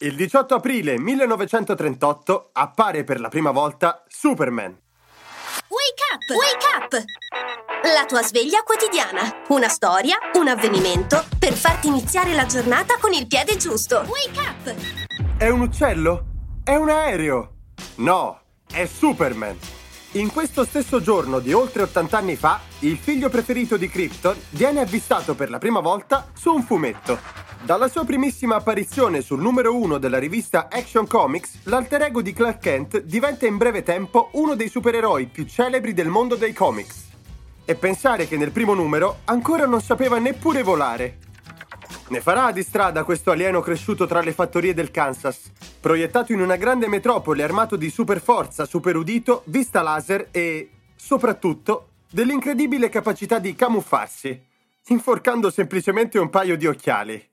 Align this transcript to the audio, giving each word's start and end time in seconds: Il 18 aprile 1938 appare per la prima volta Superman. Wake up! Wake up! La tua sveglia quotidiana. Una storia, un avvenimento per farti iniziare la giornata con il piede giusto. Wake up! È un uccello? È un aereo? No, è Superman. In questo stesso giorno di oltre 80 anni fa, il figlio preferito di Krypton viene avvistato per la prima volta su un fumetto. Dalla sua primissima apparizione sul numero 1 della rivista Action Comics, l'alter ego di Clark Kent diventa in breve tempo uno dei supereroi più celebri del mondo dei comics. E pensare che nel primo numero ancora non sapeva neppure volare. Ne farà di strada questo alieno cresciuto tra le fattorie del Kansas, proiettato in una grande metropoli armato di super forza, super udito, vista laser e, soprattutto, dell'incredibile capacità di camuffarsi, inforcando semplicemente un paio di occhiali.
Il 0.00 0.14
18 0.14 0.54
aprile 0.54 0.96
1938 0.96 2.50
appare 2.52 3.02
per 3.02 3.18
la 3.18 3.28
prima 3.28 3.50
volta 3.50 4.04
Superman. 4.06 4.78
Wake 5.66 6.02
up! 6.12 6.36
Wake 6.36 6.66
up! 6.76 7.04
La 7.92 8.04
tua 8.06 8.22
sveglia 8.22 8.62
quotidiana. 8.62 9.42
Una 9.48 9.66
storia, 9.66 10.16
un 10.34 10.46
avvenimento 10.46 11.24
per 11.36 11.52
farti 11.52 11.88
iniziare 11.88 12.32
la 12.32 12.46
giornata 12.46 12.96
con 13.00 13.12
il 13.12 13.26
piede 13.26 13.56
giusto. 13.56 14.06
Wake 14.06 14.38
up! 14.38 15.36
È 15.36 15.48
un 15.48 15.62
uccello? 15.62 16.26
È 16.62 16.76
un 16.76 16.90
aereo? 16.90 17.54
No, 17.96 18.40
è 18.72 18.86
Superman. 18.86 19.77
In 20.12 20.32
questo 20.32 20.64
stesso 20.64 21.02
giorno 21.02 21.38
di 21.38 21.52
oltre 21.52 21.82
80 21.82 22.16
anni 22.16 22.34
fa, 22.34 22.60
il 22.78 22.96
figlio 22.96 23.28
preferito 23.28 23.76
di 23.76 23.90
Krypton 23.90 24.34
viene 24.50 24.80
avvistato 24.80 25.34
per 25.34 25.50
la 25.50 25.58
prima 25.58 25.80
volta 25.80 26.30
su 26.32 26.50
un 26.50 26.62
fumetto. 26.62 27.18
Dalla 27.62 27.88
sua 27.88 28.04
primissima 28.04 28.56
apparizione 28.56 29.20
sul 29.20 29.42
numero 29.42 29.76
1 29.76 29.98
della 29.98 30.18
rivista 30.18 30.68
Action 30.70 31.06
Comics, 31.06 31.58
l'alter 31.64 32.00
ego 32.00 32.22
di 32.22 32.32
Clark 32.32 32.58
Kent 32.58 33.02
diventa 33.02 33.46
in 33.46 33.58
breve 33.58 33.82
tempo 33.82 34.30
uno 34.32 34.54
dei 34.54 34.70
supereroi 34.70 35.26
più 35.26 35.44
celebri 35.44 35.92
del 35.92 36.08
mondo 36.08 36.36
dei 36.36 36.54
comics. 36.54 37.04
E 37.66 37.74
pensare 37.74 38.26
che 38.26 38.38
nel 38.38 38.50
primo 38.50 38.72
numero 38.72 39.18
ancora 39.26 39.66
non 39.66 39.82
sapeva 39.82 40.18
neppure 40.18 40.62
volare. 40.62 41.18
Ne 42.10 42.22
farà 42.22 42.52
di 42.52 42.62
strada 42.62 43.04
questo 43.04 43.32
alieno 43.32 43.60
cresciuto 43.60 44.06
tra 44.06 44.22
le 44.22 44.32
fattorie 44.32 44.72
del 44.72 44.90
Kansas, 44.90 45.52
proiettato 45.78 46.32
in 46.32 46.40
una 46.40 46.56
grande 46.56 46.88
metropoli 46.88 47.42
armato 47.42 47.76
di 47.76 47.90
super 47.90 48.18
forza, 48.18 48.64
super 48.64 48.96
udito, 48.96 49.42
vista 49.46 49.82
laser 49.82 50.28
e, 50.30 50.70
soprattutto, 50.96 51.88
dell'incredibile 52.10 52.88
capacità 52.88 53.38
di 53.38 53.54
camuffarsi, 53.54 54.42
inforcando 54.86 55.50
semplicemente 55.50 56.18
un 56.18 56.30
paio 56.30 56.56
di 56.56 56.66
occhiali. 56.66 57.28